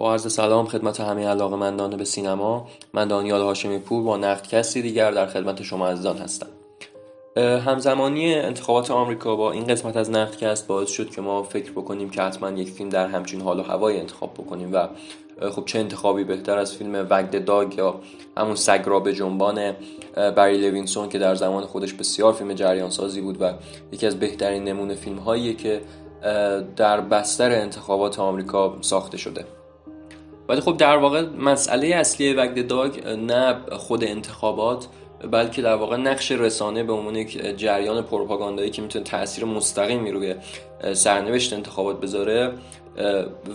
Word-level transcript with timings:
با 0.00 0.12
عرض 0.12 0.32
سلام 0.32 0.66
خدمت 0.66 1.00
همه 1.00 1.26
علاقه 1.26 1.56
مندانه 1.56 1.96
به 1.96 2.04
سینما 2.04 2.66
من 2.94 3.08
دانیال 3.08 3.40
هاشمی 3.40 3.78
پور 3.78 4.02
با 4.02 4.16
نقدکستی 4.16 4.82
دیگر 4.82 5.10
در 5.10 5.26
خدمت 5.26 5.62
شما 5.62 5.88
عزیزان 5.88 6.18
هستم. 6.18 6.46
همزمانی 7.36 8.34
انتخابات 8.34 8.90
آمریکا 8.90 9.36
با 9.36 9.52
این 9.52 9.64
قسمت 9.64 9.96
از 9.96 10.10
نقدکست 10.10 10.66
باعث 10.66 10.88
شد 10.90 11.10
که 11.10 11.20
ما 11.20 11.42
فکر 11.42 11.72
بکنیم 11.72 12.10
که 12.10 12.22
حتما 12.22 12.50
یک 12.50 12.70
فیلم 12.70 12.88
در 12.88 13.06
همچین 13.06 13.40
حال 13.40 13.60
و 13.60 13.62
هوای 13.62 14.00
انتخاب 14.00 14.34
بکنیم 14.34 14.72
و 14.72 14.88
خب 15.50 15.64
چه 15.64 15.78
انتخابی 15.78 16.24
بهتر 16.24 16.58
از 16.58 16.76
فیلم 16.76 17.06
Wag 17.10 17.27
the 17.27 17.44
Dog 17.44 17.74
یا 17.74 18.00
همون 18.36 18.54
سگ 18.54 18.82
را 18.86 19.00
بجنبان 19.00 19.72
بری 20.36 20.58
لوینسون 20.58 21.08
که 21.08 21.18
در 21.18 21.34
زمان 21.34 21.64
خودش 21.64 21.92
بسیار 21.92 22.32
فیلم 22.32 22.52
جریان 22.52 22.90
سازی 22.90 23.20
بود 23.20 23.42
و 23.42 23.52
یکی 23.92 24.06
از 24.06 24.18
بهترین 24.18 24.64
نمونه 24.64 24.94
فیلم 24.94 25.18
هاییه 25.18 25.54
که 25.54 25.80
در 26.76 27.00
بستر 27.00 27.50
انتخابات 27.50 28.18
آمریکا 28.18 28.76
ساخته 28.80 29.16
شده. 29.16 29.59
ولی 30.50 30.60
خب 30.60 30.76
در 30.76 30.96
واقع 30.96 31.22
مسئله 31.38 31.86
اصلی 31.86 32.34
وگد 32.34 32.66
داگ 32.66 33.08
نه 33.08 33.56
خود 33.72 34.04
انتخابات 34.04 34.86
بلکه 35.32 35.62
در 35.62 35.74
واقع 35.74 35.96
نقش 35.96 36.32
رسانه 36.32 36.82
به 36.82 36.92
عنوان 36.92 37.16
یک 37.16 37.56
جریان 37.56 38.02
پروپاگاندایی 38.02 38.70
که 38.70 38.82
می‌تونه 38.82 39.04
تاثیر 39.04 39.44
مستقیمی 39.44 40.10
روی 40.10 40.34
سرنوشت 40.92 41.52
انتخابات 41.52 42.00
بذاره 42.00 42.52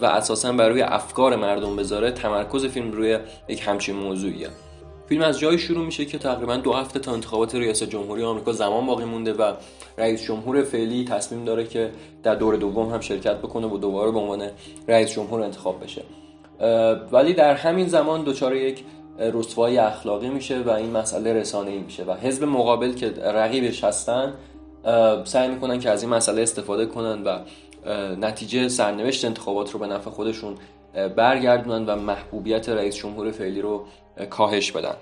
و 0.02 0.06
اساسا 0.06 0.52
بر 0.52 0.70
روی 0.70 0.82
افکار 0.82 1.36
مردم 1.36 1.76
بذاره 1.76 2.12
تمرکز 2.12 2.66
فیلم 2.66 2.92
روی 2.92 3.20
یک 3.48 3.64
همچین 3.68 3.96
موضوعیه. 3.96 4.50
فیلم 5.10 5.22
از 5.22 5.40
جایی 5.40 5.58
شروع 5.58 5.86
میشه 5.86 6.06
که 6.06 6.18
تقریبا 6.18 6.56
دو 6.56 6.74
هفته 6.74 7.00
تا 7.00 7.14
انتخابات 7.14 7.56
ریاست 7.56 7.84
جمهوری 7.84 8.24
آمریکا 8.24 8.52
زمان 8.52 8.86
باقی 8.86 9.06
مونده 9.06 9.34
و 9.34 9.54
رئیس 9.98 10.24
جمهور 10.24 10.64
فعلی 10.64 11.06
تصمیم 11.06 11.46
داره 11.46 11.64
که 11.68 11.92
در 12.24 12.36
دور 12.36 12.56
دوم 12.56 12.90
هم 12.90 13.00
شرکت 13.00 13.38
بکنه 13.38 13.68
و 13.68 13.78
دوباره 13.78 14.12
به 14.12 14.20
عنوان 14.20 14.50
رئیس 14.88 15.12
جمهور 15.12 15.42
انتخاب 15.42 15.84
بشه. 15.84 16.02
ولی 17.12 17.34
در 17.34 17.54
همین 17.54 17.88
زمان 17.88 18.24
دچار 18.24 18.56
یک 18.56 18.84
رسوایی 19.20 19.78
اخلاقی 19.78 20.30
میشه 20.30 20.62
و 20.62 20.70
این 20.70 20.92
مسئله 20.92 21.34
رسانه 21.34 21.72
ای 21.72 21.78
میشه 21.78 22.04
و 22.04 22.14
حزب 22.14 22.44
مقابل 22.44 22.94
که 22.94 23.10
رقیبش 23.10 23.84
هستن 23.84 24.34
سعی 25.24 25.48
می‌کنن 25.48 25.80
که 25.80 25.90
از 25.90 26.04
این 26.04 26.14
مسئله 26.14 26.42
استفاده 26.42 26.86
کنن 26.86 27.24
و 27.24 27.40
نتیجه 28.16 28.68
سرنوشت 28.68 29.26
انتخابات 29.26 29.72
رو 29.72 29.80
به 29.80 29.88
نفع 29.88 30.10
خودشون 30.10 30.56
برگردونن 31.16 31.86
و 31.86 31.96
محبوبیت 31.96 32.70
رئیس 32.70 32.96
جمهور 32.96 33.32
فعلی 33.32 33.62
رو 33.62 33.86
کاهش 34.30 34.72
بدن. 34.72 34.96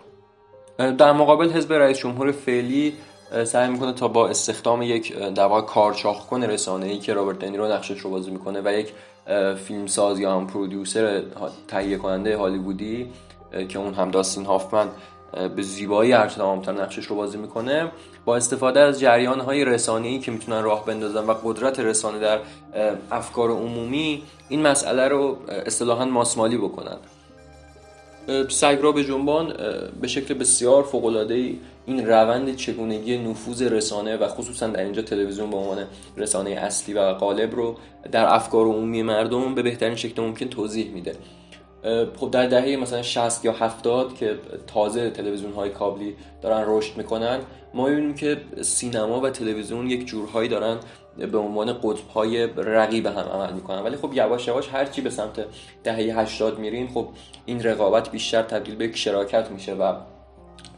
در 0.98 1.12
مقابل 1.12 1.50
حزب 1.50 1.74
رئیس 1.74 1.98
جمهور 1.98 2.32
فعلی 2.32 2.94
سعی 3.46 3.70
می‌کنه 3.70 3.94
تا 3.94 4.08
با 4.08 4.28
استخدام 4.28 4.82
یک 4.82 5.18
در 5.18 5.46
واقع 5.46 5.62
کارچاخ 5.62 6.26
کن 6.26 6.44
رسانه 6.44 6.86
ای 6.86 7.00
که 7.00 7.14
رابرت 7.14 7.40
دنیرو 7.40 7.68
نقشش 7.68 8.00
رو 8.00 8.10
بازی 8.10 8.32
می‌کنه 8.32 8.62
و 8.66 8.74
یک 8.74 8.94
فیلمساز 9.56 10.20
یا 10.20 10.36
هم 10.36 10.48
پرودیوسر 10.48 11.24
تهیه 11.68 11.98
کننده 11.98 12.38
هالیوودی 12.38 13.10
که 13.70 13.80
اون 13.80 13.94
هم 13.94 14.12
داستین 14.12 14.46
هافمن 14.46 14.88
به 15.56 15.62
زیبایی 15.62 16.12
هر 16.12 16.28
تمامتر 16.28 16.72
نقشش 16.72 17.06
رو 17.06 17.16
بازی 17.16 17.38
می‌کنه 17.38 17.92
با 18.26 18.36
استفاده 18.36 18.80
از 18.80 19.00
جریان 19.00 19.40
های 19.40 19.66
رسانه‌ای 19.66 20.20
که 20.20 20.32
می‌تونن 20.32 20.64
راه 20.64 20.86
بندازن 20.86 21.26
و 21.26 21.34
قدرت 21.44 21.80
رسانه 21.80 22.20
در 22.20 22.40
افکار 23.12 23.52
عمومی 23.52 24.24
این 24.50 24.62
مسئله 24.62 25.08
رو 25.08 25.38
اصطلاحا 25.66 26.06
ماسمالی 26.06 26.58
بکنن. 26.58 26.98
سگ 28.50 28.78
را 28.82 28.92
به 28.92 29.04
جنبان 29.04 29.54
به 30.02 30.08
شکل 30.08 30.34
بسیار 30.34 30.84
فوق‌العاده‌ای 30.84 31.58
این 31.86 32.08
روند 32.08 32.56
چگونگی 32.56 33.18
نفوذ 33.18 33.62
رسانه 33.62 34.18
و 34.18 34.28
خصوصا 34.28 34.68
در 34.68 34.84
اینجا 34.84 35.02
تلویزیون 35.02 35.50
به 35.50 35.58
عنوان 35.58 35.78
رسانه 36.18 36.50
اصلی 36.52 36.94
و 36.94 37.14
غالب 37.14 37.56
رو 37.56 37.76
در 38.12 38.34
افکار 38.34 38.66
عمومی 38.66 39.02
مردم 39.02 39.56
به 39.56 39.62
بهترین 39.62 39.96
شکل 39.96 40.22
ممکن 40.22 40.48
توضیح 40.48 40.92
میده. 40.92 41.16
خب 42.18 42.32
در 42.32 42.48
دهه 42.48 42.76
مثلا 42.76 43.02
60 43.02 43.46
یا 43.46 43.52
70 43.52 44.16
که 44.16 44.36
تازه 44.68 45.10
تلویزیون 45.10 45.54
های 45.54 45.70
کابلی 45.70 46.16
دارن 46.42 46.64
رشد 46.68 46.98
می‌کنن 46.98 47.40
ما 47.74 47.88
می‌بینیم 47.88 48.16
که 48.16 48.38
سینما 48.62 49.22
و 49.22 49.30
تلویزیون 49.30 49.90
یک 49.90 50.06
جورهایی 50.06 50.50
دارن 50.50 50.78
به 51.18 51.38
عنوان 51.38 51.74
قطب 51.74 52.08
های 52.14 52.48
رقیب 52.48 53.06
هم 53.06 53.18
عمل 53.18 53.54
می‌کنن. 53.54 53.84
ولی 53.84 53.96
خب 53.96 54.14
یواش 54.14 54.48
یواش 54.48 54.70
هرچی 54.70 55.02
به 55.02 55.10
سمت 55.10 55.46
دهه 55.84 56.20
80 56.20 56.60
میریم 56.60 56.88
خب 56.88 57.08
این 57.46 57.64
رقابت 57.64 58.12
بیشتر 58.12 58.42
تبدیل 58.42 58.76
به 58.76 58.92
شراکت 58.96 59.52
میشه 59.52 59.74
و 59.74 59.94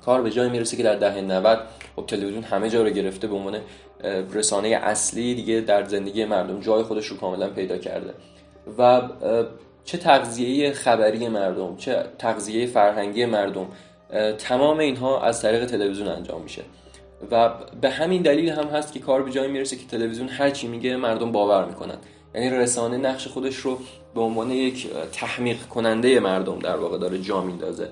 کار 0.06 0.22
به 0.22 0.32
جای 0.32 0.50
می‌رسه 0.50 0.78
که 0.78 0.84
در 0.84 0.96
دهه 0.96 1.22
90 1.22 1.60
خب 1.96 2.06
تلویزیون 2.06 2.44
همه 2.44 2.70
جا 2.70 2.84
رو 2.84 2.90
گرفته 2.90 3.28
به 3.28 3.36
عنوان 3.36 3.60
رسانه 4.34 4.68
اصلی 4.68 5.36
دیگه 5.36 5.62
در 5.62 5.84
زندگی 5.84 6.26
مردم 6.26 6.60
جای 6.60 6.84
خودش 6.84 7.06
رو 7.08 7.18
کاملا 7.18 7.50
پیدا 7.50 7.78
کرده. 7.78 8.14
و 8.78 9.02
چه 9.86 9.98
تغذیه 9.98 10.72
خبری 10.72 11.28
مردم 11.28 11.76
چه 11.76 12.06
تغذیه 12.18 12.68
فرهنگی 12.68 13.26
مردم 13.26 13.68
تمام 14.38 14.80
اینها 14.80 15.22
از 15.22 15.42
طریق 15.42 15.66
تلویزیون 15.66 16.08
انجام 16.08 16.42
میشه. 16.42 16.62
و 17.32 17.54
به 17.82 17.90
همین 17.90 18.22
دلیل 18.22 18.50
هم 18.50 18.68
هست 18.68 18.94
که 18.94 19.00
کار 19.00 19.24
به 19.24 19.32
جایی 19.32 19.52
می‌رسه 19.52 19.76
که 19.76 19.86
تلویزیون 19.86 20.30
هر 20.30 20.50
چی 20.50 20.68
میگه 20.68 20.96
مردم 20.96 21.32
باور 21.32 21.66
می‌کنن. 21.66 21.98
یعنی 22.36 22.50
رسانه 22.50 22.98
نقش 22.98 23.28
خودش 23.28 23.56
رو 23.56 23.80
به 24.16 24.22
عنوان 24.22 24.52
یک 24.52 24.88
تحمیق 25.12 25.68
کننده 25.68 26.20
مردم 26.20 26.60
در 26.60 26.78
واقع 26.78 26.98
داره 26.98 27.22
جا 27.22 27.42
میندازه. 27.42 27.90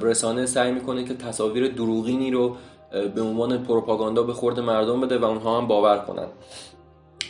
رسانه 0.00 0.46
سعی 0.46 0.72
می‌کنه 0.72 1.04
که 1.04 1.14
تصاویر 1.14 1.68
دروغینی 1.68 2.30
رو 2.30 2.56
به 3.14 3.22
عنوان 3.22 3.62
پروپاگاندا 3.62 4.22
به 4.22 4.32
خورد 4.32 4.60
مردم 4.60 5.00
بده 5.00 5.18
و 5.18 5.24
اونها 5.24 5.60
هم 5.60 5.66
باور 5.66 5.98
کنن. 5.98 6.26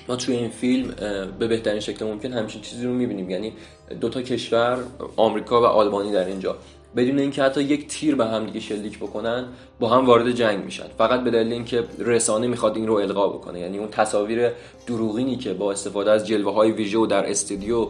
ما 0.09 0.17
توی 0.17 0.37
این 0.37 0.51
فیلم 0.51 0.95
به 1.39 1.47
بهترین 1.47 1.81
شکل 1.81 2.07
ممکن 2.07 2.33
همچین 2.33 2.63
چیزی 2.63 2.87
رو 2.87 2.93
می‌بینیم. 2.93 3.31
یعنی 3.31 3.53
دوتا 4.01 4.23
کشور 4.23 4.79
آمریکا 5.17 5.63
و 5.63 5.65
آلبانی 5.65 6.13
در 6.13 6.25
اینجا. 6.25 6.57
بدون 6.97 7.19
اینکه 7.19 7.43
حتی 7.43 7.63
یک 7.63 7.87
تیر 7.87 8.15
به 8.15 8.27
هم 8.27 8.47
دیگه 8.47 8.61
شلیک 8.61 8.99
بکنن 8.99 9.49
با 9.81 9.89
هم 9.89 10.07
وارد 10.07 10.31
جنگ 10.31 10.65
میشن. 10.65 10.87
فقط 10.99 11.25
به 11.25 11.31
دلیل 11.31 11.53
اینکه 11.53 11.85
رسانه 11.99 12.47
می‌خواد 12.47 12.77
این 12.77 12.87
رو 12.87 12.95
القا 12.95 13.29
بکنه. 13.29 13.61
یعنی 13.61 13.79
اون 13.79 13.89
تصاویر 13.89 14.51
دروغینی 14.87 15.37
که 15.37 15.53
با 15.53 15.73
استفاده 15.73 16.11
از 16.11 16.27
جلوه 16.27 16.55
های 16.55 16.73
ویژو 16.73 17.07
در 17.07 17.31
استودیو 17.31 17.89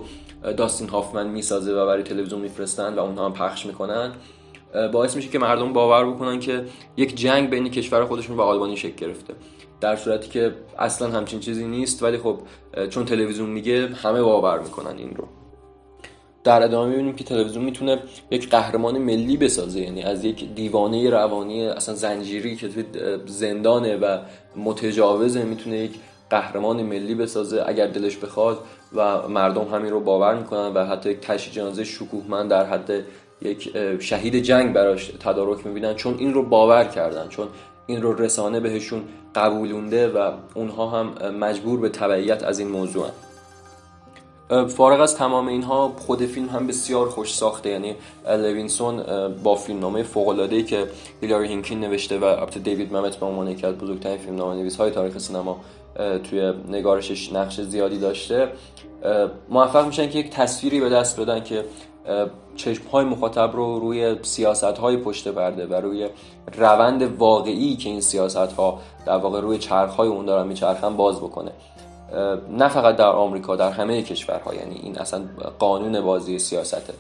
داستین 0.57 0.89
هافمن 0.89 1.29
می‌سازه 1.29 1.73
و 1.73 1.87
برای 1.87 2.03
تلویزیون 2.03 2.41
میفرستن 2.41 2.95
و 2.95 3.01
اونها 3.01 3.25
هم 3.25 3.33
پخش 3.33 3.67
می‌کنن 3.67 4.13
باعث 4.93 5.17
میشه 5.17 5.29
که 5.29 5.39
مردم 5.39 5.73
باور 5.73 6.11
بکنن 6.11 6.41
که 6.41 6.65
یک 6.97 7.17
جنگ 7.17 7.51
بین 7.51 7.69
کشور 7.69 8.05
خودشون 8.05 8.37
و 8.37 8.41
آلبانی 8.41 8.77
شکل 8.77 9.07
گرفته. 9.07 9.35
در 9.81 9.97
صورتی 9.97 10.29
که 10.29 10.55
اصلا 10.79 11.09
همچین 11.09 11.41
چیزی 11.41 11.67
نیست 11.67 12.03
ولی 12.03 12.19
خب 12.19 12.39
چون 12.91 13.05
تلویزیون 13.05 13.51
میگه 13.51 13.87
همه 13.87 14.23
باور 14.23 14.59
می‌کنن 14.59 14.99
این 14.99 15.11
رو. 15.11 15.29
در 16.45 16.63
ادامه 16.63 16.91
می‌بینیم 16.91 17.17
که 17.17 17.25
تلویزیون 17.25 17.65
می‌تونه 17.65 17.99
یک 18.31 18.51
قهرمان 18.51 18.99
ملی 18.99 19.37
بسازه 19.37 19.81
یعنی 19.81 20.03
از 20.03 20.25
یک 20.25 20.55
دیوانه 20.55 21.11
روانی 21.11 21.67
اصلا 21.67 21.95
زنجیری 21.95 22.57
که 22.57 22.69
توی 22.69 22.85
زندانه 23.27 23.97
و 23.97 24.19
متجاوزه 24.57 25.43
می‌تونه 25.43 25.79
یک 25.79 25.95
قهرمان 26.31 26.83
ملی 26.83 27.15
بسازه 27.15 27.65
اگر 27.67 27.87
دلش 27.87 28.17
بخواد 28.17 28.59
و 28.95 29.29
مردم 29.29 29.65
همین 29.65 29.91
رو 29.91 30.01
باور 30.01 30.35
می‌کنن 30.35 30.73
و 30.75 30.85
حتی 30.87 31.11
یک 31.11 31.21
تشییع 31.21 31.55
جنازه 31.55 31.85
شکوهمند 31.85 32.51
در 32.51 32.65
حد 32.65 33.05
یک 33.43 33.77
شهید 34.01 34.37
جنگ 34.37 34.73
براش 34.73 35.13
تدارک 35.21 35.67
می‌بینن 35.67 35.95
چون 35.95 36.15
این 36.19 36.35
رو 36.35 36.43
باور 36.43 36.85
کردن 36.85 37.29
چون 37.29 37.49
این 37.87 38.03
رو 38.03 38.23
رسانه 38.23 38.61
بهشون 38.61 39.03
قبولونده 39.35 40.09
و 40.09 40.33
اونها 40.55 40.87
هم 40.87 41.37
مجبور 41.37 41.81
به 41.81 41.89
تبعیت 41.89 42.43
از 42.43 42.59
این 42.59 42.69
موضوع 42.69 43.07
هم. 43.07 43.34
فارغ 44.69 45.01
از 45.01 45.17
تمام 45.17 45.49
اینها 45.49 45.93
خود 46.07 46.27
فیلم 46.27 46.49
هم 46.49 46.67
بسیار 46.67 47.09
خوش 47.09 47.35
ساخته. 47.35 47.71
یعنی 47.71 47.97
لوینسون 48.29 49.03
با 49.43 49.55
فیلمنامه 49.55 50.03
فوق 50.03 50.29
العاده 50.29 50.63
که 50.63 50.87
هیلاری 51.21 51.49
هینکین 51.49 51.81
نوشته 51.81 52.19
و 52.19 52.25
البته 52.25 52.61
دیوید 52.61 52.93
ممت 52.93 53.17
به 53.17 53.27
عنوان 53.27 53.49
یکی 53.49 53.67
از 53.67 53.75
بزرگترین 53.75 54.19
فیلمنامه 54.19 54.55
نویس 54.55 54.77
های 54.77 54.91
تاریخ 54.91 55.19
سینما 55.19 55.61
توی 56.31 56.53
نگارشش 56.69 57.33
نقش 57.33 57.61
زیادی 57.61 57.99
داشته. 57.99 58.49
موفق 59.49 59.87
میشن 59.87 60.11
که 60.11 60.19
یک 60.19 60.31
تصویری 60.31 60.81
به 60.81 60.89
دست 60.89 61.21
بدن 61.21 61.43
که 61.43 61.65
چشم 62.57 62.85
های 62.93 63.05
مخاطب 63.05 63.51
رو 63.55 63.79
روی 63.79 64.17
سیاست 64.23 64.65
های 64.65 64.97
پشت 64.97 65.29
پرده 65.29 65.67
و 65.67 65.75
روی 65.75 66.09
روند 66.57 67.03
واقعی 67.03 67.77
که 67.77 67.89
این 67.89 68.01
سیاست 68.01 68.37
ها 68.37 68.81
در 69.07 69.17
واقع 69.17 69.41
روی 69.41 69.59
چرخ 69.59 69.95
های 69.95 70.09
اون 70.09 70.27
دارن 70.27 70.47
میچرخن 70.47 70.97
باز 70.97 71.17
بکنه. 71.17 71.51
نه 72.51 72.69
فقط 72.69 72.97
در 72.97 73.07
آمریکا 73.09 73.57
در 73.57 73.71
همه 73.71 74.03
کشورها. 74.03 74.55
یعنی 74.55 74.75
این 74.83 74.99
اصلا 74.99 75.23
قانون 75.59 76.01
بازی 76.01 76.39
سیاسته. 76.39 76.95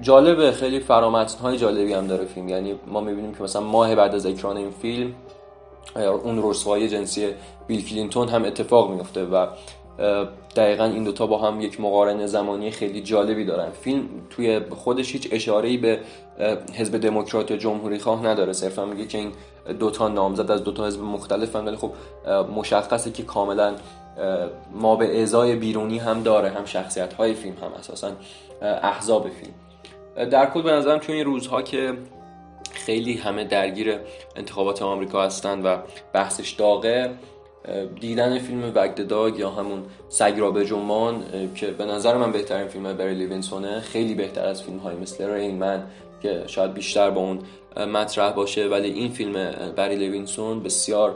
جالبه 0.00 0.52
خیلی 0.52 0.80
فرامتن 0.80 1.38
های 1.38 1.58
جالبی 1.58 1.92
هم 1.92 2.06
داره 2.06 2.24
فیلم. 2.24 2.48
یعنی 2.48 2.74
ما 2.86 3.00
می‌بینیم 3.00 3.34
که 3.34 3.42
مثلا 3.42 3.62
ماه 3.62 3.94
بعد 3.94 4.14
از 4.14 4.26
اکران 4.26 4.56
این 4.56 4.70
فیلم 4.70 5.14
اون 5.96 6.40
رسوایی 6.50 6.88
جنسی 6.88 7.28
بیل 7.66 7.88
کلینتون 7.88 8.28
هم 8.28 8.44
اتفاق 8.44 8.90
میفته 8.90 9.24
و 9.24 9.46
دقیقا 10.56 10.84
این 10.84 11.04
دوتا 11.04 11.26
با 11.26 11.38
هم 11.38 11.60
یک 11.60 11.80
مقارنه 11.80 12.26
زمانی 12.26 12.70
خیلی 12.70 13.02
جالبی 13.02 13.44
دارن. 13.44 13.70
فیلم 13.70 14.08
توی 14.30 14.60
خودش 14.70 15.12
هیچ 15.12 15.28
اشاره 15.32 15.76
به 15.76 16.00
حزب 16.74 16.98
دموکرات 16.98 17.50
یا 17.50 17.56
جمهوری 17.56 17.98
خواه 17.98 18.26
نداره. 18.26 18.52
صرفا 18.52 18.84
میگه 18.84 19.06
که 19.06 19.18
این 19.18 19.32
دوتا 19.78 20.08
نامزد 20.08 20.50
از 20.50 20.64
دوتا 20.64 20.86
حزب 20.86 21.02
مختلف 21.02 21.56
ولی 21.56 21.76
خب 21.76 21.92
مشخصه 22.56 23.10
که 23.10 23.22
کاملا 23.22 23.74
ما 24.72 24.96
به 24.96 25.22
ازای 25.22 25.56
بیرونی 25.56 25.98
هم 25.98 26.22
داره 26.22 26.50
هم 26.50 26.64
شخصیت 26.64 27.12
های 27.14 27.34
فیلم 27.34 27.56
هم 27.62 27.72
اساسا 27.72 28.12
احزاب 28.62 29.28
فیلم. 29.28 29.54
در 30.28 30.46
کل 30.46 30.62
به 30.62 30.72
نظرم 30.72 30.98
توی 30.98 31.14
این 31.14 31.24
روزها 31.24 31.62
که 31.62 31.98
خیلی 32.72 33.14
همه 33.14 33.44
درگیر 33.44 33.98
انتخابات 34.36 34.82
آمریکا 34.82 35.22
هستند 35.22 35.64
و 35.64 35.76
بحثش 36.12 36.50
داغه 36.50 37.10
دیدن 38.00 38.38
فیلم 38.38 38.72
وگدداگ 38.74 39.38
یا 39.38 39.50
همون 39.50 39.82
سگ 40.08 40.34
را 40.38 40.50
به 40.50 40.64
جمان 40.64 41.24
که 41.54 41.66
به 41.66 41.84
نظر 41.84 42.16
من 42.16 42.32
بهترین 42.32 42.68
فیلم 42.68 42.92
بری 42.92 43.14
لیوینسونه 43.14 43.80
خیلی 43.80 44.14
بهتر 44.14 44.44
از 44.44 44.62
فیلم 44.62 44.78
های 44.78 44.96
مثل 44.96 45.30
رین 45.30 45.58
من 45.58 45.86
که 46.22 46.42
شاید 46.46 46.74
بیشتر 46.74 47.10
با 47.10 47.20
اون 47.20 47.38
مطرح 47.86 48.32
باشه 48.32 48.66
ولی 48.66 48.90
این 48.90 49.10
فیلم 49.10 49.32
بری 49.76 49.96
لیوینسون 49.96 50.62
بسیار 50.62 51.14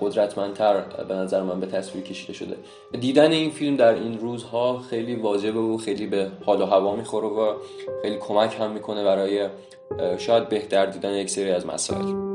قدرتمندتر 0.00 0.80
به 1.08 1.14
نظر 1.14 1.42
من 1.42 1.60
به 1.60 1.66
تصویر 1.66 2.04
کشیده 2.04 2.32
شده. 2.32 2.56
دیدن 3.00 3.32
این 3.32 3.50
فیلم 3.50 3.76
در 3.76 3.94
این 3.94 4.18
روزها 4.18 4.78
خیلی 4.78 5.14
واجبه 5.14 5.60
و 5.60 5.76
خیلی 5.76 6.06
به 6.06 6.30
حال 6.46 6.60
و 6.60 6.66
هوا 6.66 6.96
می‌خوره 6.96 7.28
و 7.28 7.54
خیلی 8.02 8.16
کمک 8.16 8.56
هم 8.60 8.70
می‌کنه 8.70 9.04
برای 9.04 9.48
شاید 10.18 10.48
بهتر 10.48 10.86
دیدن 10.86 11.12
یک 11.12 11.30
سری 11.30 11.50
از 11.50 11.66
مسائل. 11.66 12.31